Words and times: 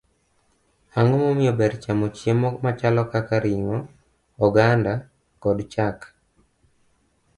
Ang'o 0.99 1.15
momiyo 1.21 1.51
ber 1.59 1.73
chamo 1.83 2.07
chiemo 2.17 2.49
machalo 2.63 3.01
kaka 3.13 3.35
ring'o, 3.45 3.77
oganda, 4.45 4.93
kod 5.43 5.57
chak? 5.73 5.97